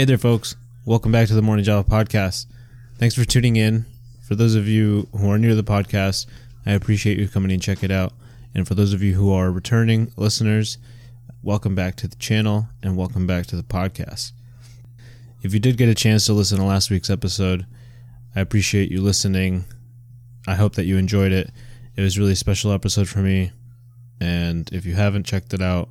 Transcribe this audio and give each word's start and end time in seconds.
Hey 0.00 0.06
there, 0.06 0.16
folks. 0.16 0.56
Welcome 0.86 1.12
back 1.12 1.28
to 1.28 1.34
the 1.34 1.42
Morning 1.42 1.62
Java 1.62 1.86
Podcast. 1.86 2.46
Thanks 2.96 3.14
for 3.14 3.26
tuning 3.26 3.56
in. 3.56 3.84
For 4.26 4.34
those 4.34 4.54
of 4.54 4.66
you 4.66 5.06
who 5.12 5.30
are 5.30 5.36
new 5.36 5.50
to 5.50 5.54
the 5.54 5.62
podcast, 5.62 6.24
I 6.64 6.72
appreciate 6.72 7.18
you 7.18 7.28
coming 7.28 7.52
and 7.52 7.60
check 7.60 7.82
it 7.82 7.90
out. 7.90 8.14
And 8.54 8.66
for 8.66 8.74
those 8.74 8.94
of 8.94 9.02
you 9.02 9.12
who 9.12 9.30
are 9.30 9.50
returning 9.50 10.10
listeners, 10.16 10.78
welcome 11.42 11.74
back 11.74 11.96
to 11.96 12.08
the 12.08 12.16
channel 12.16 12.68
and 12.82 12.96
welcome 12.96 13.26
back 13.26 13.44
to 13.48 13.56
the 13.56 13.62
podcast. 13.62 14.32
If 15.42 15.52
you 15.52 15.60
did 15.60 15.76
get 15.76 15.90
a 15.90 15.94
chance 15.94 16.24
to 16.24 16.32
listen 16.32 16.56
to 16.56 16.64
last 16.64 16.90
week's 16.90 17.10
episode, 17.10 17.66
I 18.34 18.40
appreciate 18.40 18.90
you 18.90 19.02
listening. 19.02 19.66
I 20.48 20.54
hope 20.54 20.76
that 20.76 20.86
you 20.86 20.96
enjoyed 20.96 21.32
it. 21.32 21.50
It 21.94 22.00
was 22.00 22.18
really 22.18 22.32
a 22.32 22.36
special 22.36 22.72
episode 22.72 23.10
for 23.10 23.18
me. 23.18 23.52
And 24.18 24.66
if 24.72 24.86
you 24.86 24.94
haven't 24.94 25.26
checked 25.26 25.52
it 25.52 25.60
out, 25.60 25.90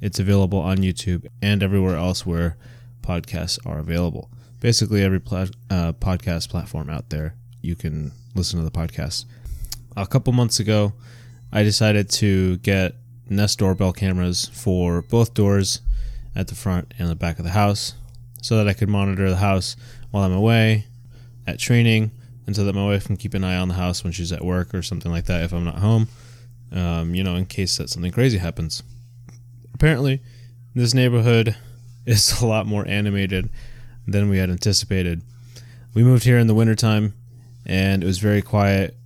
it's 0.00 0.20
available 0.20 0.60
on 0.60 0.76
YouTube 0.76 1.26
and 1.42 1.60
everywhere 1.60 1.96
else 1.96 2.24
where 2.24 2.56
podcasts 3.02 3.58
are 3.66 3.78
available. 3.78 4.30
Basically, 4.60 5.02
every 5.02 5.20
pla- 5.20 5.46
uh, 5.70 5.92
podcast 5.94 6.48
platform 6.48 6.88
out 6.88 7.10
there, 7.10 7.34
you 7.60 7.74
can 7.74 8.12
listen 8.34 8.58
to 8.58 8.64
the 8.64 8.70
podcast. 8.70 9.24
A 9.96 10.06
couple 10.06 10.32
months 10.32 10.60
ago, 10.60 10.92
I 11.52 11.62
decided 11.62 12.08
to 12.10 12.56
get 12.58 12.94
Nest 13.28 13.58
doorbell 13.58 13.92
cameras 13.92 14.50
for 14.52 15.02
both 15.02 15.34
doors 15.34 15.80
at 16.34 16.48
the 16.48 16.54
front 16.54 16.94
and 16.98 17.08
the 17.08 17.14
back 17.14 17.38
of 17.38 17.44
the 17.44 17.50
house 17.50 17.94
so 18.40 18.56
that 18.56 18.68
I 18.68 18.72
could 18.72 18.88
monitor 18.88 19.28
the 19.28 19.36
house 19.36 19.76
while 20.10 20.24
I'm 20.24 20.32
away 20.32 20.86
at 21.46 21.58
training 21.58 22.10
and 22.46 22.56
so 22.56 22.64
that 22.64 22.74
my 22.74 22.84
wife 22.84 23.06
can 23.06 23.16
keep 23.16 23.34
an 23.34 23.44
eye 23.44 23.56
on 23.56 23.68
the 23.68 23.74
house 23.74 24.02
when 24.02 24.12
she's 24.12 24.32
at 24.32 24.44
work 24.44 24.74
or 24.74 24.82
something 24.82 25.12
like 25.12 25.26
that 25.26 25.44
if 25.44 25.52
I'm 25.52 25.64
not 25.64 25.76
home, 25.76 26.08
um, 26.72 27.14
you 27.14 27.22
know, 27.22 27.36
in 27.36 27.46
case 27.46 27.76
that 27.76 27.90
something 27.90 28.12
crazy 28.12 28.38
happens. 28.38 28.82
Apparently, 29.74 30.20
this 30.74 30.94
neighborhood 30.94 31.56
is 32.06 32.40
a 32.40 32.46
lot 32.46 32.66
more 32.66 32.86
animated 32.86 33.50
than 34.06 34.28
we 34.28 34.38
had 34.38 34.50
anticipated. 34.50 35.22
We 35.94 36.02
moved 36.02 36.24
here 36.24 36.38
in 36.38 36.46
the 36.46 36.54
wintertime 36.54 37.14
and 37.66 38.02
it 38.02 38.06
was 38.06 38.18
very 38.18 38.42
quiet 38.42 38.96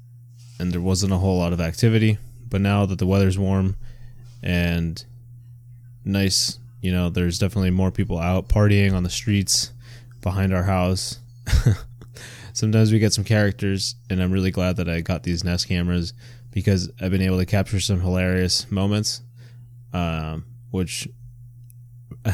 and 0.58 0.72
there 0.72 0.80
wasn't 0.80 1.12
a 1.12 1.18
whole 1.18 1.38
lot 1.38 1.52
of 1.52 1.60
activity. 1.60 2.18
But 2.48 2.60
now 2.60 2.86
that 2.86 2.98
the 2.98 3.06
weather's 3.06 3.38
warm 3.38 3.76
and 4.42 5.04
nice, 6.04 6.58
you 6.80 6.92
know, 6.92 7.10
there's 7.10 7.38
definitely 7.38 7.70
more 7.70 7.90
people 7.90 8.18
out 8.18 8.48
partying 8.48 8.94
on 8.94 9.02
the 9.02 9.10
streets 9.10 9.72
behind 10.22 10.54
our 10.54 10.62
house. 10.62 11.18
Sometimes 12.52 12.90
we 12.90 12.98
get 12.98 13.12
some 13.12 13.24
characters, 13.24 13.96
and 14.08 14.22
I'm 14.22 14.32
really 14.32 14.50
glad 14.50 14.76
that 14.76 14.88
I 14.88 15.00
got 15.00 15.24
these 15.24 15.44
Nest 15.44 15.68
cameras 15.68 16.14
because 16.52 16.90
I've 17.00 17.10
been 17.10 17.20
able 17.20 17.38
to 17.38 17.44
capture 17.44 17.80
some 17.80 18.00
hilarious 18.00 18.70
moments, 18.70 19.20
um, 19.92 20.46
which 20.70 21.06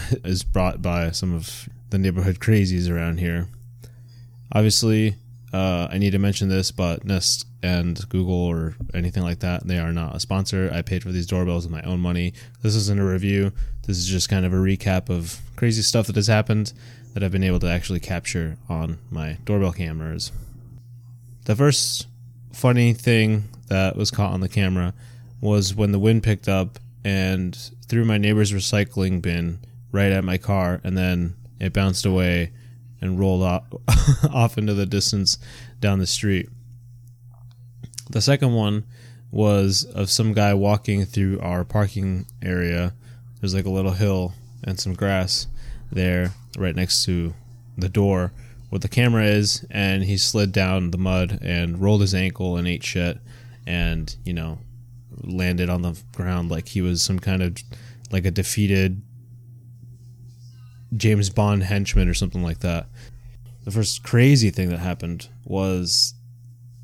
is 0.24 0.42
brought 0.42 0.82
by 0.82 1.10
some 1.10 1.34
of 1.34 1.68
the 1.90 1.98
neighborhood 1.98 2.38
crazies 2.38 2.90
around 2.90 3.18
here. 3.18 3.48
Obviously, 4.52 5.16
uh, 5.52 5.88
I 5.90 5.98
need 5.98 6.10
to 6.10 6.18
mention 6.18 6.48
this, 6.48 6.70
but 6.70 7.04
Nest 7.04 7.46
and 7.62 8.08
Google 8.08 8.34
or 8.34 8.74
anything 8.94 9.22
like 9.22 9.40
that, 9.40 9.66
they 9.66 9.78
are 9.78 9.92
not 9.92 10.16
a 10.16 10.20
sponsor. 10.20 10.70
I 10.72 10.82
paid 10.82 11.02
for 11.02 11.12
these 11.12 11.26
doorbells 11.26 11.64
with 11.64 11.72
my 11.72 11.82
own 11.82 12.00
money. 12.00 12.32
This 12.62 12.74
isn't 12.74 13.00
a 13.00 13.04
review. 13.04 13.52
This 13.86 13.98
is 13.98 14.06
just 14.06 14.28
kind 14.28 14.46
of 14.46 14.52
a 14.52 14.56
recap 14.56 15.10
of 15.10 15.40
crazy 15.56 15.82
stuff 15.82 16.06
that 16.06 16.16
has 16.16 16.26
happened 16.26 16.72
that 17.12 17.22
I've 17.22 17.32
been 17.32 17.44
able 17.44 17.60
to 17.60 17.68
actually 17.68 18.00
capture 18.00 18.56
on 18.68 18.98
my 19.10 19.38
doorbell 19.44 19.72
cameras. 19.72 20.32
The 21.44 21.56
first 21.56 22.06
funny 22.52 22.94
thing 22.94 23.48
that 23.68 23.96
was 23.96 24.10
caught 24.10 24.32
on 24.32 24.40
the 24.40 24.48
camera 24.48 24.94
was 25.40 25.74
when 25.74 25.92
the 25.92 25.98
wind 25.98 26.22
picked 26.22 26.48
up 26.48 26.78
and 27.04 27.56
threw 27.88 28.04
my 28.04 28.16
neighbor's 28.16 28.52
recycling 28.52 29.20
bin 29.20 29.58
right 29.92 30.10
at 30.10 30.24
my 30.24 30.38
car, 30.38 30.80
and 30.82 30.96
then 30.96 31.36
it 31.60 31.72
bounced 31.72 32.04
away 32.04 32.52
and 33.00 33.18
rolled 33.18 33.42
off, 33.42 33.64
off 34.32 34.58
into 34.58 34.74
the 34.74 34.86
distance 34.86 35.38
down 35.80 35.98
the 35.98 36.06
street. 36.06 36.48
The 38.10 38.20
second 38.20 38.54
one 38.54 38.84
was 39.30 39.84
of 39.84 40.10
some 40.10 40.32
guy 40.32 40.54
walking 40.54 41.04
through 41.04 41.40
our 41.40 41.64
parking 41.64 42.26
area. 42.42 42.94
There's 43.40 43.54
like 43.54 43.64
a 43.64 43.70
little 43.70 43.92
hill 43.92 44.34
and 44.64 44.78
some 44.78 44.94
grass 44.94 45.46
there 45.90 46.32
right 46.58 46.76
next 46.76 47.04
to 47.06 47.34
the 47.76 47.88
door 47.88 48.32
where 48.68 48.78
the 48.78 48.88
camera 48.88 49.24
is, 49.24 49.66
and 49.70 50.02
he 50.04 50.16
slid 50.16 50.52
down 50.52 50.90
the 50.90 50.98
mud 50.98 51.38
and 51.42 51.80
rolled 51.80 52.00
his 52.00 52.14
ankle 52.14 52.56
and 52.56 52.66
ate 52.66 52.82
shit 52.82 53.18
and, 53.66 54.16
you 54.24 54.32
know, 54.32 54.58
landed 55.22 55.68
on 55.68 55.82
the 55.82 56.00
ground 56.14 56.50
like 56.50 56.68
he 56.68 56.80
was 56.80 57.02
some 57.02 57.18
kind 57.18 57.42
of 57.42 57.56
like 58.10 58.24
a 58.24 58.30
defeated 58.30 59.02
James 60.96 61.30
Bond 61.30 61.62
henchman 61.64 62.08
or 62.08 62.14
something 62.14 62.42
like 62.42 62.60
that. 62.60 62.86
The 63.64 63.70
first 63.70 64.02
crazy 64.02 64.50
thing 64.50 64.70
that 64.70 64.80
happened 64.80 65.28
was 65.44 66.14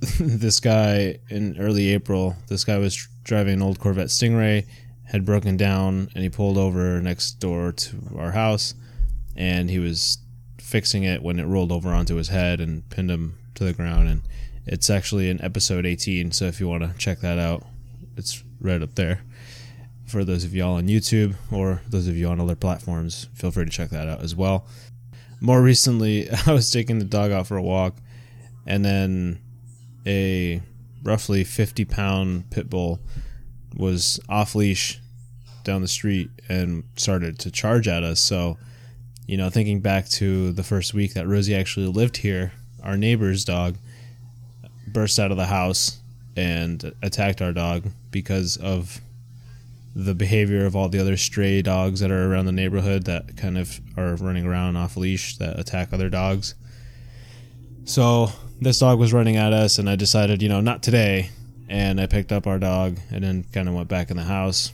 this 0.20 0.60
guy 0.60 1.18
in 1.28 1.58
early 1.58 1.88
April. 1.88 2.36
This 2.48 2.64
guy 2.64 2.78
was 2.78 3.08
driving 3.24 3.54
an 3.54 3.62
old 3.62 3.80
Corvette 3.80 4.08
Stingray, 4.08 4.66
had 5.04 5.24
broken 5.24 5.56
down, 5.56 6.08
and 6.14 6.22
he 6.22 6.28
pulled 6.28 6.56
over 6.56 7.00
next 7.00 7.40
door 7.40 7.72
to 7.72 7.96
our 8.16 8.32
house, 8.32 8.74
and 9.36 9.68
he 9.68 9.78
was 9.78 10.18
fixing 10.58 11.02
it 11.02 11.22
when 11.22 11.38
it 11.38 11.46
rolled 11.46 11.72
over 11.72 11.90
onto 11.90 12.16
his 12.16 12.28
head 12.28 12.60
and 12.60 12.88
pinned 12.90 13.10
him 13.10 13.38
to 13.54 13.64
the 13.64 13.72
ground. 13.72 14.08
And 14.08 14.22
it's 14.66 14.90
actually 14.90 15.30
in 15.30 15.42
episode 15.42 15.84
18, 15.84 16.32
so 16.32 16.44
if 16.44 16.60
you 16.60 16.68
want 16.68 16.82
to 16.84 16.96
check 16.98 17.20
that 17.20 17.38
out, 17.38 17.64
it's 18.16 18.44
right 18.60 18.82
up 18.82 18.94
there. 18.94 19.22
For 20.08 20.24
those 20.24 20.44
of 20.44 20.54
y'all 20.54 20.76
on 20.76 20.88
YouTube 20.88 21.34
or 21.52 21.82
those 21.88 22.08
of 22.08 22.16
you 22.16 22.28
on 22.28 22.40
other 22.40 22.56
platforms, 22.56 23.28
feel 23.34 23.50
free 23.50 23.66
to 23.66 23.70
check 23.70 23.90
that 23.90 24.08
out 24.08 24.22
as 24.22 24.34
well. 24.34 24.66
More 25.40 25.62
recently, 25.62 26.30
I 26.46 26.52
was 26.52 26.70
taking 26.70 26.98
the 26.98 27.04
dog 27.04 27.30
out 27.30 27.46
for 27.46 27.58
a 27.58 27.62
walk, 27.62 27.94
and 28.66 28.84
then 28.84 29.38
a 30.06 30.62
roughly 31.02 31.44
50 31.44 31.84
pound 31.84 32.50
pit 32.50 32.70
bull 32.70 33.00
was 33.76 34.18
off 34.28 34.54
leash 34.54 34.98
down 35.62 35.82
the 35.82 35.88
street 35.88 36.30
and 36.48 36.84
started 36.96 37.38
to 37.40 37.50
charge 37.50 37.86
at 37.86 38.02
us. 38.02 38.18
So, 38.18 38.56
you 39.26 39.36
know, 39.36 39.50
thinking 39.50 39.80
back 39.80 40.08
to 40.10 40.52
the 40.52 40.62
first 40.62 40.94
week 40.94 41.14
that 41.14 41.26
Rosie 41.26 41.54
actually 41.54 41.86
lived 41.86 42.16
here, 42.16 42.52
our 42.82 42.96
neighbor's 42.96 43.44
dog 43.44 43.76
burst 44.86 45.18
out 45.18 45.30
of 45.30 45.36
the 45.36 45.46
house 45.46 45.98
and 46.34 46.94
attacked 47.02 47.42
our 47.42 47.52
dog 47.52 47.90
because 48.10 48.56
of 48.56 49.02
the 49.98 50.14
behavior 50.14 50.64
of 50.64 50.76
all 50.76 50.88
the 50.88 51.00
other 51.00 51.16
stray 51.16 51.60
dogs 51.60 51.98
that 51.98 52.12
are 52.12 52.32
around 52.32 52.46
the 52.46 52.52
neighborhood 52.52 53.02
that 53.06 53.36
kind 53.36 53.58
of 53.58 53.80
are 53.96 54.14
running 54.14 54.46
around 54.46 54.76
off 54.76 54.96
leash 54.96 55.36
that 55.38 55.58
attack 55.58 55.92
other 55.92 56.08
dogs. 56.08 56.54
So 57.84 58.28
this 58.60 58.78
dog 58.78 59.00
was 59.00 59.12
running 59.12 59.36
at 59.36 59.52
us, 59.52 59.76
and 59.76 59.90
I 59.90 59.96
decided, 59.96 60.40
you 60.40 60.48
know, 60.48 60.60
not 60.60 60.84
today. 60.84 61.30
And 61.68 62.00
I 62.00 62.06
picked 62.06 62.30
up 62.30 62.46
our 62.46 62.60
dog 62.60 62.98
and 63.10 63.24
then 63.24 63.44
kind 63.52 63.68
of 63.68 63.74
went 63.74 63.88
back 63.88 64.10
in 64.12 64.16
the 64.16 64.22
house. 64.22 64.72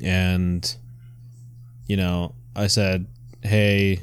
And, 0.00 0.74
you 1.88 1.96
know, 1.96 2.36
I 2.54 2.68
said, 2.68 3.06
hey, 3.42 4.00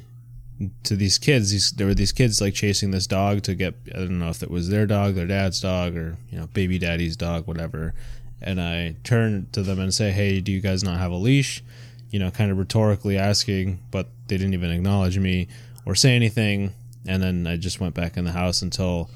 to 0.83 0.97
these 0.97 1.17
kids, 1.17 1.51
these 1.51 1.71
there 1.71 1.87
were 1.87 1.93
these 1.93 2.11
kids 2.11 2.41
like 2.41 2.53
chasing 2.53 2.91
this 2.91 3.07
dog 3.07 3.43
to 3.43 3.55
get 3.55 3.75
I 3.95 3.99
don't 3.99 4.19
know 4.19 4.29
if 4.29 4.43
it 4.43 4.51
was 4.51 4.67
their 4.67 4.85
dog, 4.85 5.15
their 5.15 5.25
dad's 5.25 5.61
dog, 5.61 5.95
or 5.95 6.17
you 6.29 6.37
know 6.37 6.47
baby 6.47 6.77
daddy's 6.77 7.15
dog, 7.15 7.47
whatever. 7.47 7.93
And 8.41 8.61
I 8.61 8.95
turn 9.03 9.47
to 9.51 9.63
them 9.63 9.79
and 9.79 9.93
say, 9.93 10.11
"Hey, 10.11 10.39
do 10.39 10.51
you 10.51 10.61
guys 10.61 10.83
not 10.83 10.99
have 10.99 11.11
a 11.11 11.15
leash?" 11.15 11.63
You 12.09 12.19
know, 12.19 12.31
kind 12.31 12.51
of 12.51 12.57
rhetorically 12.57 13.17
asking, 13.17 13.79
but 13.91 14.07
they 14.27 14.37
didn't 14.37 14.53
even 14.53 14.71
acknowledge 14.71 15.17
me 15.17 15.47
or 15.85 15.95
say 15.95 16.15
anything. 16.15 16.73
And 17.07 17.21
then 17.21 17.47
I 17.47 17.57
just 17.57 17.79
went 17.79 17.95
back 17.95 18.17
in 18.17 18.25
the 18.25 18.31
house 18.31 18.61
until 18.61 19.09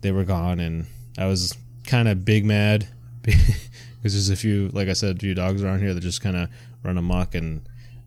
they 0.00 0.12
were 0.12 0.24
gone, 0.24 0.60
and 0.60 0.86
I 1.16 1.26
was 1.26 1.56
kind 1.86 2.08
of 2.08 2.24
big 2.24 2.44
mad 2.44 2.88
because 3.22 3.44
there's 4.02 4.30
a 4.30 4.36
few, 4.36 4.68
like 4.72 4.88
I 4.88 4.92
said, 4.92 5.16
a 5.16 5.18
few 5.18 5.34
dogs 5.34 5.62
around 5.62 5.80
here 5.80 5.94
that 5.94 6.00
just 6.00 6.20
kind 6.20 6.36
of 6.36 6.48
run 6.82 6.98
amok 6.98 7.34
and 7.34 7.62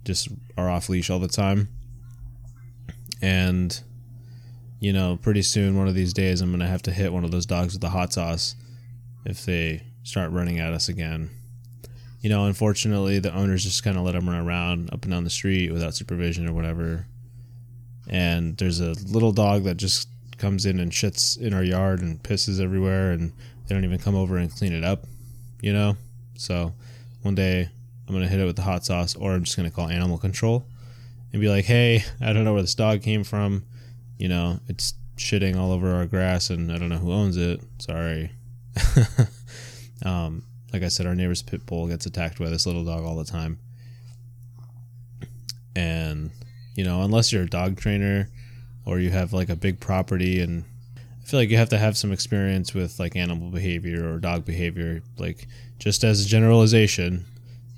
just 0.06 0.30
are 0.58 0.70
off 0.70 0.90
leash 0.90 1.10
all 1.10 1.20
the 1.20 1.28
time 1.28 1.68
and 3.22 3.82
you 4.80 4.92
know, 4.92 5.20
pretty 5.22 5.44
soon, 5.44 5.78
one 5.78 5.88
of 5.88 5.94
these 5.94 6.12
days, 6.12 6.42
I'm 6.42 6.52
gonna 6.52 6.68
have 6.68 6.82
to 6.84 6.92
hit 6.92 7.14
one 7.14 7.24
of 7.24 7.30
those 7.32 7.46
dogs 7.46 7.74
with 7.74 7.82
the 7.82 7.90
hot 7.90 8.14
sauce 8.14 8.56
if 9.26 9.46
they 9.46 9.84
start 10.04 10.32
running 10.32 10.60
at 10.60 10.74
us 10.74 10.90
again. 10.90 11.30
You 12.22 12.30
know, 12.30 12.46
unfortunately, 12.46 13.20
the 13.20 13.34
owners 13.34 13.64
just 13.64 13.84
kind 13.84 13.98
of 13.98 14.04
let 14.04 14.14
them 14.14 14.30
run 14.30 14.46
around 14.46 14.90
up 14.94 15.04
and 15.04 15.12
down 15.12 15.24
the 15.24 15.30
street 15.30 15.72
without 15.72 15.96
supervision 15.96 16.48
or 16.48 16.54
whatever. 16.54 17.08
And 18.08 18.58
there's 18.58 18.80
a 18.80 18.94
little 19.08 19.32
dog 19.32 19.64
that 19.64 19.78
just 19.78 20.08
comes 20.38 20.66
in 20.66 20.80
and 20.80 20.92
shits 20.92 21.40
in 21.40 21.54
our 21.54 21.64
yard 21.64 22.02
and 22.02 22.22
pisses 22.22 22.62
everywhere, 22.62 23.12
and 23.12 23.32
they 23.66 23.76
don't 23.76 23.86
even 23.86 24.00
come 24.00 24.16
over 24.16 24.38
and 24.38 24.52
clean 24.52 24.74
it 24.74 24.84
up. 24.84 25.06
You 25.62 25.74
know, 25.74 25.98
so 26.36 26.74
one 27.22 27.36
day 27.36 27.70
I'm 28.08 28.14
gonna 28.14 28.28
hit 28.28 28.40
it 28.40 28.46
with 28.46 28.56
the 28.56 28.64
hot 28.64 28.86
sauce, 28.86 29.16
or 29.16 29.34
I'm 29.34 29.44
just 29.44 29.56
gonna 29.56 29.72
call 29.72 29.88
animal 29.88 30.18
control 30.18 30.66
and 31.32 31.42
be 31.42 31.50
like, 31.50 31.66
hey, 31.66 32.04
I 32.20 32.34
don't 32.34 32.44
know 32.44 32.54
where 32.54 32.62
this 32.62 32.76
dog 32.76 33.02
came 33.02 33.24
from. 33.24 33.64
You 34.18 34.28
know, 34.28 34.60
it's 34.68 34.94
shitting 35.18 35.56
all 35.56 35.72
over 35.72 35.94
our 35.94 36.06
grass 36.06 36.50
and 36.50 36.72
I 36.72 36.78
don't 36.78 36.90
know 36.90 36.98
who 36.98 37.12
owns 37.12 37.38
it. 37.38 37.62
Sorry. 37.80 38.32
um, 40.04 40.44
like 40.74 40.84
I 40.84 40.88
said, 40.88 41.06
our 41.06 41.16
neighbor's 41.16 41.42
pit 41.42 41.66
bull 41.66 41.88
gets 41.88 42.06
attacked 42.06 42.40
by 42.40 42.50
this 42.50 42.66
little 42.66 42.86
dog 42.86 43.04
all 43.04 43.16
the 43.16 43.26
time. 43.26 43.60
And 45.76 46.32
you 46.76 46.84
know, 46.84 47.02
unless 47.02 47.32
you're 47.32 47.44
a 47.44 47.50
dog 47.50 47.78
trainer 47.78 48.30
or 48.86 49.00
you 49.00 49.10
have 49.10 49.34
like 49.34 49.50
a 49.50 49.56
big 49.56 49.80
property 49.80 50.40
and 50.40 50.64
I 50.98 51.26
feel 51.26 51.40
like 51.40 51.50
you 51.50 51.58
have 51.58 51.70
to 51.70 51.78
have 51.78 51.98
some 51.98 52.12
experience 52.12 52.74
with 52.74 53.00
like 53.00 53.16
animal 53.16 53.52
behavior 53.52 54.12
or 54.12 54.20
dog 54.20 54.46
behavior. 54.46 55.04
Like 55.18 55.48
just 55.80 56.04
as 56.04 56.26
a 56.26 56.28
generalization, 56.28 57.26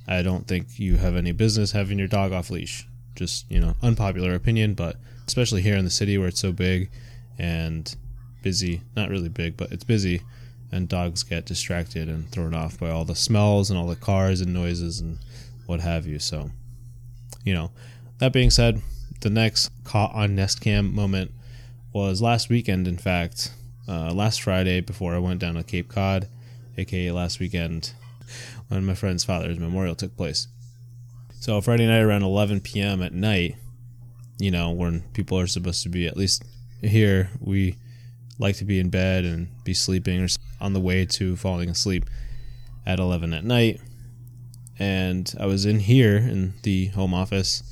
I 0.08 0.22
don't 0.22 0.48
think 0.48 0.80
you 0.80 0.98
have 0.98 1.16
any 1.16 1.32
business 1.32 1.72
having 1.72 2.00
your 2.00 2.08
dog 2.08 2.32
off 2.32 2.50
leash. 2.50 2.88
Just, 3.16 3.50
you 3.52 3.60
know, 3.60 3.76
unpopular 3.82 4.34
opinion, 4.34 4.74
but 4.74 4.98
especially 5.28 5.62
here 5.62 5.76
in 5.76 5.86
the 5.86 5.92
city 5.92 6.18
where 6.18 6.30
it's 6.30 6.40
so 6.40 6.52
big 6.52 6.90
and 7.38 7.96
busy, 8.42 8.82
not 8.96 9.10
really 9.10 9.30
big, 9.30 9.56
but 9.56 9.72
it's 9.72 9.84
busy 9.84 10.22
and 10.74 10.90
dogs 10.90 11.24
get 11.24 11.46
distracted 11.46 12.10
and 12.10 12.30
thrown 12.32 12.54
off 12.54 12.80
by 12.80 12.90
all 12.90 13.06
the 13.06 13.16
smells 13.16 13.70
and 13.70 13.80
all 13.80 13.88
the 13.88 13.96
cars 13.96 14.42
and 14.42 14.54
noises 14.54 15.00
and 15.00 15.20
what 15.68 15.80
have 15.80 16.08
you. 16.08 16.20
So, 16.20 16.50
you 17.44 17.54
know, 17.54 17.72
that 18.18 18.34
being 18.34 18.50
said, 18.50 18.82
the 19.22 19.30
next 19.30 19.70
caught 19.84 20.14
on 20.14 20.36
Nest 20.36 20.62
Cam 20.62 20.94
moment 20.94 21.32
was 21.94 22.22
last 22.22 22.50
weekend, 22.50 22.88
in 22.88 22.98
fact, 22.98 23.54
uh, 23.88 24.12
last 24.14 24.42
Friday 24.42 24.82
before 24.82 25.14
I 25.14 25.20
went 25.20 25.40
down 25.40 25.54
to 25.56 25.64
Cape 25.64 25.90
Cod, 25.90 26.28
aka 26.78 27.12
last 27.12 27.40
weekend, 27.40 27.94
when 28.68 28.86
my 28.86 28.96
friend's 28.96 29.24
father's 29.24 29.60
memorial 29.60 29.96
took 29.96 30.18
place. 30.18 30.48
So, 31.40 31.62
Friday 31.62 31.86
night 31.86 32.02
around 32.02 32.24
11 32.24 32.62
p.m. 32.62 33.04
at 33.04 33.14
night, 33.14 33.58
you 34.40 34.50
know, 34.50 34.72
when 34.72 35.02
people 35.14 35.40
are 35.40 35.48
supposed 35.48 35.84
to 35.84 35.90
be, 35.90 36.08
at 36.08 36.18
least 36.18 36.44
here, 36.82 37.30
we 37.40 37.76
like 38.40 38.58
to 38.58 38.66
be 38.66 38.80
in 38.80 38.90
bed 38.90 39.26
and 39.26 39.48
be 39.64 39.74
sleeping 39.74 40.24
or 40.24 40.28
on 40.60 40.74
the 40.74 40.80
way 40.80 41.06
to 41.06 41.36
falling 41.36 41.70
asleep 41.70 42.10
at 42.86 43.00
11 43.00 43.34
at 43.34 43.44
night. 43.44 43.80
And 44.80 45.34
I 45.40 45.46
was 45.46 45.66
in 45.66 45.80
here 45.80 46.18
in 46.18 46.54
the 46.64 46.88
home 46.88 47.14
office 47.14 47.64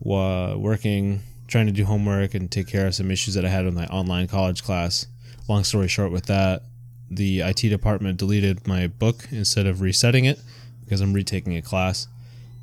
working, 0.00 1.22
trying 1.46 1.66
to 1.66 1.72
do 1.72 1.84
homework 1.84 2.34
and 2.34 2.50
take 2.50 2.66
care 2.66 2.86
of 2.86 2.94
some 2.94 3.10
issues 3.10 3.34
that 3.34 3.44
I 3.44 3.48
had 3.48 3.64
with 3.64 3.74
my 3.74 3.86
online 3.86 4.26
college 4.26 4.62
class. 4.62 5.06
Long 5.48 5.64
story 5.64 5.88
short, 5.88 6.12
with 6.12 6.26
that, 6.26 6.62
the 7.10 7.40
IT 7.40 7.60
department 7.60 8.18
deleted 8.18 8.66
my 8.66 8.86
book 8.86 9.28
instead 9.30 9.66
of 9.66 9.80
resetting 9.80 10.24
it 10.24 10.40
because 10.84 11.00
I'm 11.00 11.12
retaking 11.12 11.56
a 11.56 11.62
class. 11.62 12.06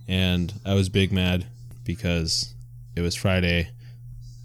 And 0.08 0.54
I 0.66 0.76
was 0.76 0.90
big 0.90 1.12
mad 1.12 1.48
because 1.84 2.54
it 2.96 3.02
was 3.02 3.16
Friday, 3.16 3.70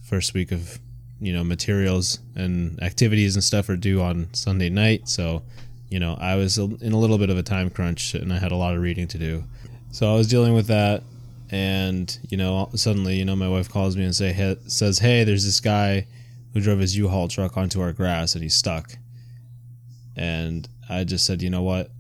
first 0.03 0.33
week 0.33 0.53
of 0.53 0.79
you 1.21 1.33
know 1.33 1.45
materials 1.45 2.19
and 2.35 2.83
activities 2.83 3.35
and 3.37 3.45
stuff 3.45 3.69
are 3.69 3.77
due 3.77 4.01
on 4.01 4.33
Sunday 4.33 4.71
night, 4.71 5.09
so 5.09 5.43
you 5.89 6.01
know 6.01 6.17
I 6.21 6.37
was 6.37 6.59
in 6.59 6.93
a 6.93 6.99
little 6.99 7.19
bit 7.19 7.31
of 7.31 7.39
a 7.39 7.43
time 7.43 7.71
crunch 7.71 8.15
and 8.15 8.33
I 8.33 8.39
had 8.39 8.53
a 8.53 8.57
lot 8.57 8.75
of 8.75 8.83
reading 8.83 9.09
to 9.09 9.19
do. 9.19 9.45
So 9.93 10.11
I 10.13 10.17
was 10.17 10.29
dealing 10.29 10.55
with 10.55 10.67
that, 10.69 11.03
and 11.51 12.17
you 12.29 12.37
know 12.37 12.71
suddenly 12.75 13.17
you 13.17 13.25
know 13.25 13.37
my 13.37 13.49
wife 13.49 13.69
calls 13.69 13.97
me 13.97 14.05
and 14.05 14.15
say 14.15 14.33
hey, 14.33 14.57
says 14.67 14.99
hey 14.99 15.25
there's 15.25 15.45
this 15.45 15.61
guy 15.61 16.07
who 16.53 16.61
drove 16.61 16.79
his 16.79 16.97
U-Haul 16.97 17.29
truck 17.29 17.57
onto 17.57 17.81
our 17.81 17.93
grass 17.93 18.35
and 18.35 18.43
he's 18.43 18.55
stuck. 18.55 18.97
And 20.17 20.69
I 20.89 21.05
just 21.05 21.25
said, 21.25 21.43
you 21.43 21.51
know 21.51 21.63
what, 21.63 21.91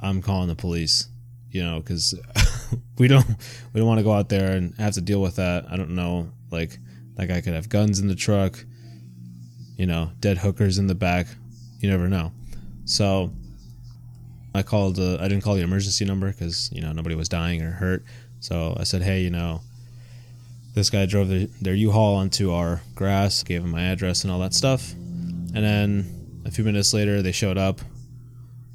I'm 0.00 0.20
calling 0.20 0.48
the 0.48 0.56
police, 0.56 1.08
you 1.50 1.62
know, 1.62 1.78
because 1.78 2.14
we 2.98 3.08
don't 3.08 3.26
we 3.72 3.80
don't 3.80 3.86
want 3.86 3.98
to 3.98 4.04
go 4.04 4.12
out 4.12 4.28
there 4.28 4.52
and 4.52 4.74
have 4.78 4.94
to 4.94 5.00
deal 5.00 5.22
with 5.22 5.36
that. 5.36 5.66
I 5.70 5.76
don't 5.76 5.94
know, 5.94 6.30
like 6.50 6.78
that 7.16 7.28
guy 7.28 7.40
could 7.40 7.54
have 7.54 7.68
guns 7.68 7.98
in 7.98 8.08
the 8.08 8.14
truck, 8.14 8.64
you 9.76 9.86
know, 9.86 10.12
dead 10.20 10.38
hookers 10.38 10.78
in 10.78 10.86
the 10.86 10.94
back. 10.94 11.26
You 11.80 11.90
never 11.90 12.08
know. 12.08 12.32
So 12.84 13.32
I 14.54 14.62
called. 14.62 14.98
Uh, 14.98 15.16
I 15.20 15.28
didn't 15.28 15.42
call 15.42 15.54
the 15.54 15.62
emergency 15.62 16.04
number 16.04 16.30
because 16.30 16.70
you 16.72 16.80
know 16.80 16.92
nobody 16.92 17.14
was 17.14 17.28
dying 17.28 17.62
or 17.62 17.72
hurt. 17.72 18.04
So 18.40 18.76
I 18.78 18.84
said, 18.84 19.02
hey, 19.02 19.22
you 19.22 19.30
know, 19.30 19.60
this 20.74 20.90
guy 20.90 21.06
drove 21.06 21.28
their, 21.28 21.46
their 21.60 21.74
U-Haul 21.74 22.16
onto 22.16 22.50
our 22.52 22.82
grass. 22.94 23.42
Gave 23.42 23.62
him 23.62 23.70
my 23.70 23.82
address 23.82 24.24
and 24.24 24.32
all 24.32 24.40
that 24.40 24.54
stuff. 24.54 24.92
And 24.92 25.64
then 25.64 26.42
a 26.44 26.50
few 26.50 26.64
minutes 26.64 26.92
later, 26.92 27.22
they 27.22 27.32
showed 27.32 27.58
up, 27.58 27.80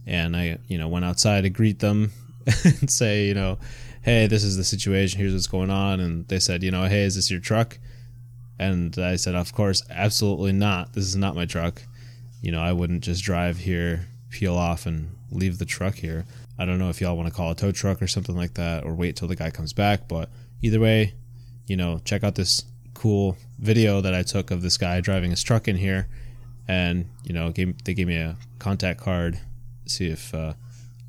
and 0.06 0.36
I, 0.36 0.58
you 0.68 0.78
know, 0.78 0.88
went 0.88 1.06
outside 1.06 1.42
to 1.42 1.50
greet 1.50 1.80
them 1.80 2.12
and 2.64 2.90
say, 2.90 3.26
you 3.26 3.34
know, 3.34 3.58
hey, 4.04 4.28
this 4.28 4.44
is 4.44 4.56
the 4.58 4.64
situation. 4.64 5.20
Here's 5.20 5.34
what's 5.34 5.48
going 5.48 5.70
on. 5.70 6.00
And 6.00 6.28
they 6.28 6.40
said, 6.40 6.64
you 6.64 6.72
know, 6.72 6.86
hey, 6.86 7.04
is 7.04 7.16
this 7.16 7.30
your 7.30 7.42
truck? 7.42 7.78
And 8.60 8.98
I 8.98 9.16
said, 9.16 9.36
Of 9.36 9.54
course, 9.54 9.84
absolutely 9.90 10.52
not. 10.52 10.94
This 10.94 11.06
is 11.06 11.16
not 11.16 11.36
my 11.36 11.46
truck. 11.46 11.82
You 12.42 12.52
know, 12.52 12.62
I 12.62 12.72
wouldn't 12.72 13.04
just 13.04 13.24
drive 13.24 13.58
here, 13.58 14.08
peel 14.30 14.56
off, 14.56 14.86
and 14.86 15.16
leave 15.32 15.58
the 15.58 15.66
truck 15.66 15.96
here. 15.96 16.26
I 16.58 16.66
don't 16.66 16.80
know 16.80 16.90
if 16.90 17.00
y'all 17.02 17.16
want 17.16 17.30
to 17.30 17.34
call 17.34 17.52
a 17.52 17.56
tow 17.56 17.72
truck 17.72 18.02
or 18.02 18.08
something 18.08 18.36
like 18.36 18.56
that, 18.56 18.84
or 18.84 18.94
wait 18.94 19.16
till 19.16 19.28
the 19.28 19.36
guy 19.36 19.52
comes 19.52 19.74
back. 19.74 20.08
But 20.08 20.30
either 20.62 20.80
way, 20.80 21.14
you 21.68 21.78
know, 21.78 22.00
check 22.04 22.24
out 22.24 22.36
this 22.36 22.66
cool 22.94 23.38
video 23.60 24.02
that 24.02 24.14
I 24.14 24.24
took 24.24 24.50
of 24.50 24.62
this 24.62 24.78
guy 24.78 25.02
driving 25.02 25.30
his 25.30 25.44
truck 25.44 25.68
in 25.68 25.76
here. 25.76 26.08
And, 26.68 27.10
you 27.24 27.34
know, 27.34 27.52
gave, 27.52 27.84
they 27.84 27.94
gave 27.94 28.08
me 28.08 28.18
a 28.18 28.36
contact 28.60 29.00
card 29.00 29.40
to 29.86 29.90
see 29.90 30.08
if, 30.08 30.34
uh, 30.34 30.54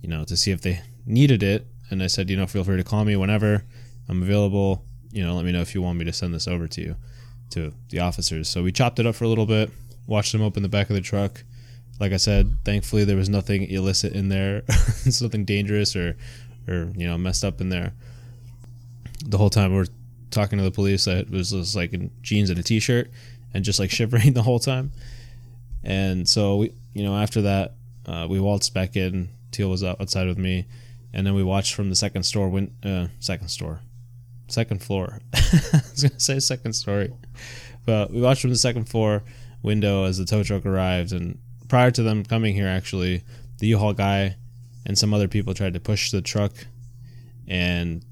you 0.03 0.09
know, 0.09 0.25
to 0.25 0.37
see 0.37 0.51
if 0.51 0.61
they 0.61 0.83
needed 1.07 1.43
it. 1.43 1.67
And 1.91 2.03
I 2.03 2.07
said, 2.07 2.29
you 2.29 2.37
know, 2.37 2.47
feel 2.47 2.63
free 2.63 2.77
to 2.77 2.85
call 2.85 3.05
me 3.05 3.17
whenever 3.17 3.65
I'm 4.09 4.23
available. 4.23 4.85
You 5.11 5.25
know, 5.25 5.35
let 5.35 5.45
me 5.45 5.53
know 5.53 5.63
if 5.63 5.75
you 5.75 5.81
want 5.81 5.99
me 5.99 6.05
to 6.05 6.13
send 6.13 6.35
this 6.35 6.47
over 6.47 6.69
to 6.69 6.81
you 6.81 6.97
to 7.51 7.73
the 7.91 8.01
officers. 8.01 8.49
So 8.49 8.63
we 8.63 8.73
chopped 8.73 8.99
it 8.99 9.07
up 9.07 9.15
for 9.15 9.25
a 9.25 9.29
little 9.29 9.47
bit, 9.47 9.71
watched 10.07 10.33
them 10.33 10.43
open 10.43 10.63
the 10.63 10.69
back 10.69 10.91
of 10.91 10.97
the 10.97 11.03
truck. 11.03 11.45
Like 12.01 12.13
I 12.13 12.17
said, 12.17 12.57
thankfully 12.65 13.05
there 13.05 13.17
was 13.17 13.29
nothing 13.29 13.65
illicit 13.65 14.13
in 14.13 14.29
there, 14.29 14.63
nothing 15.21 15.45
dangerous 15.45 15.97
or, 15.97 16.17
or 16.69 16.93
you 16.97 17.07
know, 17.07 17.19
messed 17.19 17.45
up 17.45 17.61
in 17.61 17.69
there. 17.69 17.93
The 19.25 19.39
whole 19.39 19.51
time 19.51 19.75
we're 19.75 19.87
talking 20.31 20.59
to 20.59 20.65
the 20.65 20.71
police, 20.71 21.09
I 21.09 21.25
was 21.29 21.51
just 21.51 21.75
like 21.75 21.93
in 21.93 22.11
jeans 22.23 22.51
and 22.51 22.59
a 22.59 22.63
t-shirt 22.63 23.11
and 23.53 23.65
just 23.65 23.79
like 23.79 23.91
shivering 23.99 24.33
the 24.33 24.43
whole 24.43 24.61
time. 24.61 24.93
And 25.83 26.29
so 26.29 26.57
we, 26.57 26.73
you 26.95 27.03
know, 27.03 27.17
after 27.17 27.43
that, 27.43 27.75
uh, 28.07 28.27
we 28.29 28.41
waltzed 28.41 28.75
back 28.75 28.97
in. 28.97 29.29
Teal 29.51 29.71
was 29.71 29.83
outside 29.83 30.27
with 30.27 30.39
me, 30.39 30.67
and 31.13 31.27
then 31.27 31.35
we 31.35 31.43
watched 31.43 31.75
from 31.75 31.89
the 31.89 31.97
second 31.97 32.25
store, 32.25 32.49
win- 32.49 32.75
uh, 32.85 33.09
second 33.19 33.49
store, 33.49 33.81
second 34.49 34.83
floor. 34.83 35.21
I 35.35 35.81
was 35.91 36.03
gonna 36.03 36.21
say 36.21 36.39
second 36.41 36.73
story, 36.73 37.13
but 37.87 38.11
we 38.11 38.21
watched 38.21 38.43
from 38.43 38.51
the 38.51 38.57
second 38.57 38.89
floor 38.89 39.23
window 39.63 40.05
as 40.05 40.19
the 40.19 40.25
tow 40.25 40.43
truck 40.43 40.67
arrived. 40.67 41.13
And 41.13 41.39
prior 41.69 41.91
to 41.93 42.03
them 42.03 42.25
coming 42.25 42.55
here, 42.55 42.67
actually, 42.67 43.23
the 43.59 43.67
U-Haul 43.69 43.93
guy 43.93 44.37
and 44.87 44.97
some 44.97 45.13
other 45.13 45.29
people 45.29 45.55
tried 45.55 45.75
to 45.75 45.81
push 45.81 46.11
the 46.11 46.23
truck, 46.23 46.53
and 47.47 48.05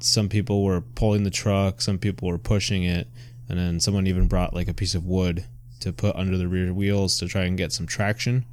some 0.00 0.28
people 0.28 0.64
were 0.64 0.80
pulling 0.80 1.24
the 1.24 1.30
truck, 1.30 1.80
some 1.80 1.98
people 1.98 2.28
were 2.28 2.38
pushing 2.38 2.84
it, 2.84 3.08
and 3.48 3.58
then 3.58 3.80
someone 3.80 4.06
even 4.06 4.26
brought 4.28 4.54
like 4.54 4.68
a 4.68 4.74
piece 4.74 4.94
of 4.94 5.06
wood 5.06 5.44
to 5.80 5.92
put 5.92 6.14
under 6.16 6.36
the 6.36 6.48
rear 6.48 6.72
wheels 6.72 7.18
to 7.18 7.26
try 7.26 7.42
and 7.42 7.58
get 7.58 7.72
some 7.72 7.86
traction. 7.86 8.44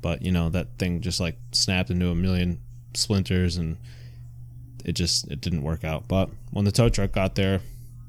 But 0.00 0.22
you 0.22 0.32
know 0.32 0.50
that 0.50 0.78
thing 0.78 1.00
just 1.00 1.20
like 1.20 1.38
snapped 1.52 1.90
into 1.90 2.08
a 2.08 2.14
million 2.14 2.60
splinters 2.94 3.56
and 3.56 3.78
it 4.84 4.92
just 4.92 5.30
it 5.30 5.40
didn't 5.40 5.62
work 5.62 5.84
out. 5.84 6.06
But 6.08 6.30
when 6.50 6.64
the 6.64 6.72
tow 6.72 6.88
truck 6.88 7.12
got 7.12 7.34
there, 7.34 7.60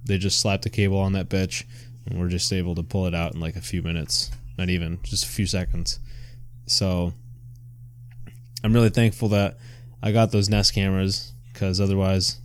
they 0.05 0.17
just 0.17 0.39
slapped 0.39 0.63
the 0.63 0.69
cable 0.69 0.99
on 0.99 1.13
that 1.13 1.29
bitch, 1.29 1.63
and 2.05 2.19
we're 2.19 2.29
just 2.29 2.51
able 2.53 2.75
to 2.75 2.83
pull 2.83 3.05
it 3.05 3.15
out 3.15 3.33
in 3.33 3.39
like 3.39 3.55
a 3.55 3.61
few 3.61 3.81
minutes, 3.81 4.31
not 4.57 4.69
even 4.69 4.99
just 5.03 5.25
a 5.25 5.29
few 5.29 5.47
seconds. 5.47 5.99
So 6.67 7.13
I'm 8.63 8.73
really 8.73 8.89
thankful 8.89 9.29
that 9.29 9.57
I 10.01 10.11
got 10.11 10.31
those 10.31 10.49
Nest 10.49 10.73
cameras 10.73 11.33
because 11.53 11.79
otherwise, 11.79 12.39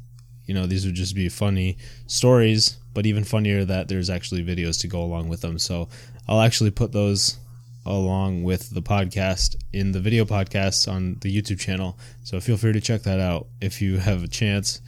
you 0.46 0.54
know, 0.54 0.66
these 0.66 0.86
would 0.86 0.94
just 0.94 1.14
be 1.14 1.28
funny 1.28 1.78
stories, 2.06 2.78
but 2.94 3.06
even 3.06 3.24
funnier 3.24 3.64
that 3.64 3.88
there's 3.88 4.10
actually 4.10 4.44
videos 4.44 4.80
to 4.80 4.88
go 4.88 5.02
along 5.02 5.28
with 5.28 5.40
them. 5.40 5.58
So 5.58 5.88
I'll 6.28 6.40
actually 6.40 6.70
put 6.70 6.92
those 6.92 7.38
along 7.86 8.42
with 8.42 8.70
the 8.70 8.82
podcast 8.82 9.56
in 9.72 9.92
the 9.92 10.00
video 10.00 10.24
podcasts 10.24 10.90
on 10.90 11.16
the 11.20 11.34
YouTube 11.34 11.58
channel. 11.58 11.98
So 12.22 12.40
feel 12.40 12.56
free 12.56 12.72
to 12.72 12.80
check 12.80 13.02
that 13.02 13.20
out 13.20 13.46
if 13.60 13.80
you 13.80 13.98
have 13.98 14.22
a 14.22 14.28
chance. 14.28 14.80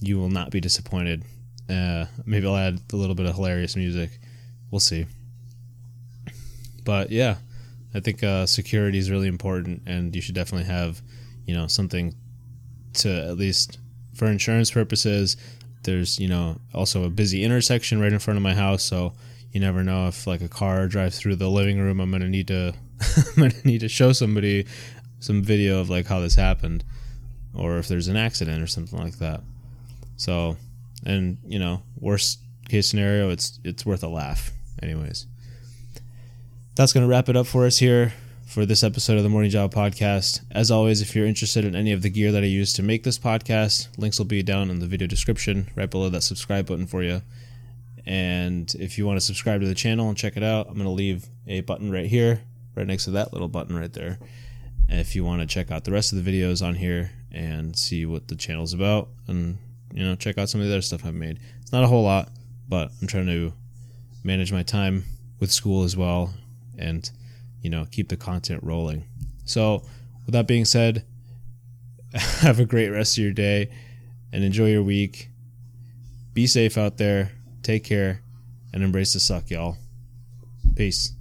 You 0.00 0.18
will 0.18 0.30
not 0.30 0.50
be 0.50 0.60
disappointed. 0.60 1.24
Uh, 1.68 2.06
maybe 2.24 2.46
I'll 2.46 2.56
add 2.56 2.80
a 2.92 2.96
little 2.96 3.14
bit 3.14 3.26
of 3.26 3.34
hilarious 3.34 3.76
music. 3.76 4.18
We'll 4.70 4.80
see. 4.80 5.06
But 6.84 7.10
yeah, 7.10 7.36
I 7.94 8.00
think 8.00 8.22
uh, 8.22 8.46
security 8.46 8.98
is 8.98 9.10
really 9.10 9.28
important, 9.28 9.82
and 9.86 10.14
you 10.14 10.22
should 10.22 10.34
definitely 10.34 10.66
have, 10.72 11.02
you 11.46 11.54
know, 11.54 11.66
something 11.66 12.14
to 12.94 13.10
at 13.10 13.36
least 13.36 13.78
for 14.14 14.26
insurance 14.26 14.70
purposes. 14.70 15.36
There's, 15.82 16.18
you 16.18 16.28
know, 16.28 16.58
also 16.72 17.04
a 17.04 17.10
busy 17.10 17.44
intersection 17.44 18.00
right 18.00 18.12
in 18.12 18.18
front 18.18 18.36
of 18.36 18.42
my 18.42 18.54
house, 18.54 18.82
so 18.82 19.12
you 19.58 19.64
never 19.64 19.82
know 19.82 20.06
if 20.06 20.24
like 20.24 20.40
a 20.40 20.48
car 20.48 20.86
drives 20.86 21.18
through 21.18 21.34
the 21.34 21.50
living 21.50 21.80
room. 21.80 21.98
I'm 21.98 22.12
gonna 22.12 22.28
need 22.28 22.46
to 22.46 22.74
I'm 23.16 23.34
gonna 23.34 23.54
need 23.64 23.80
to 23.80 23.88
show 23.88 24.12
somebody 24.12 24.66
some 25.18 25.42
video 25.42 25.80
of 25.80 25.90
like 25.90 26.06
how 26.06 26.20
this 26.20 26.36
happened, 26.36 26.84
or 27.54 27.78
if 27.78 27.88
there's 27.88 28.06
an 28.06 28.16
accident 28.16 28.62
or 28.62 28.68
something 28.68 28.96
like 28.96 29.18
that. 29.18 29.40
So, 30.16 30.56
and 31.04 31.38
you 31.44 31.58
know, 31.58 31.82
worst 31.98 32.38
case 32.68 32.88
scenario, 32.88 33.30
it's 33.30 33.58
it's 33.64 33.84
worth 33.84 34.04
a 34.04 34.08
laugh. 34.08 34.52
Anyways, 34.80 35.26
that's 36.76 36.92
gonna 36.92 37.08
wrap 37.08 37.28
it 37.28 37.36
up 37.36 37.48
for 37.48 37.66
us 37.66 37.78
here 37.78 38.12
for 38.46 38.64
this 38.64 38.84
episode 38.84 39.16
of 39.16 39.24
the 39.24 39.28
Morning 39.28 39.50
Java 39.50 39.74
Podcast. 39.74 40.40
As 40.52 40.70
always, 40.70 41.00
if 41.00 41.16
you're 41.16 41.26
interested 41.26 41.64
in 41.64 41.74
any 41.74 41.90
of 41.90 42.02
the 42.02 42.10
gear 42.10 42.30
that 42.30 42.44
I 42.44 42.46
use 42.46 42.72
to 42.74 42.82
make 42.84 43.02
this 43.02 43.18
podcast, 43.18 43.88
links 43.98 44.18
will 44.18 44.26
be 44.26 44.44
down 44.44 44.70
in 44.70 44.78
the 44.78 44.86
video 44.86 45.08
description, 45.08 45.68
right 45.74 45.90
below 45.90 46.10
that 46.10 46.22
subscribe 46.22 46.66
button 46.66 46.86
for 46.86 47.02
you. 47.02 47.22
And 48.08 48.74
if 48.76 48.96
you 48.96 49.06
want 49.06 49.20
to 49.20 49.24
subscribe 49.24 49.60
to 49.60 49.66
the 49.66 49.74
channel 49.74 50.08
and 50.08 50.16
check 50.16 50.38
it 50.38 50.42
out, 50.42 50.66
I'm 50.66 50.76
going 50.76 50.86
to 50.86 50.90
leave 50.90 51.26
a 51.46 51.60
button 51.60 51.92
right 51.92 52.06
here, 52.06 52.40
right 52.74 52.86
next 52.86 53.04
to 53.04 53.10
that 53.10 53.34
little 53.34 53.48
button 53.48 53.76
right 53.76 53.92
there. 53.92 54.18
If 54.88 55.14
you 55.14 55.26
want 55.26 55.42
to 55.42 55.46
check 55.46 55.70
out 55.70 55.84
the 55.84 55.92
rest 55.92 56.14
of 56.14 56.24
the 56.24 56.32
videos 56.32 56.66
on 56.66 56.74
here 56.74 57.10
and 57.30 57.76
see 57.76 58.06
what 58.06 58.28
the 58.28 58.34
channel's 58.34 58.72
about, 58.72 59.10
and 59.26 59.58
you 59.92 60.02
know, 60.02 60.14
check 60.14 60.38
out 60.38 60.48
some 60.48 60.62
of 60.62 60.66
the 60.66 60.72
other 60.72 60.80
stuff 60.80 61.04
I've 61.04 61.12
made. 61.12 61.38
It's 61.60 61.70
not 61.70 61.84
a 61.84 61.86
whole 61.86 62.02
lot, 62.02 62.30
but 62.66 62.90
I'm 63.02 63.08
trying 63.08 63.26
to 63.26 63.52
manage 64.24 64.54
my 64.54 64.62
time 64.62 65.04
with 65.38 65.52
school 65.52 65.84
as 65.84 65.94
well, 65.94 66.32
and 66.78 67.10
you 67.60 67.68
know, 67.68 67.86
keep 67.90 68.08
the 68.08 68.16
content 68.16 68.62
rolling. 68.62 69.04
So, 69.44 69.82
with 70.24 70.32
that 70.32 70.46
being 70.46 70.64
said, 70.64 71.04
have 72.14 72.58
a 72.58 72.64
great 72.64 72.88
rest 72.88 73.18
of 73.18 73.22
your 73.22 73.34
day 73.34 73.70
and 74.32 74.42
enjoy 74.42 74.70
your 74.70 74.82
week. 74.82 75.28
Be 76.32 76.46
safe 76.46 76.78
out 76.78 76.96
there. 76.96 77.32
Take 77.68 77.84
care 77.84 78.22
and 78.72 78.82
embrace 78.82 79.12
the 79.12 79.20
suck, 79.20 79.50
y'all. 79.50 79.76
Peace. 80.74 81.12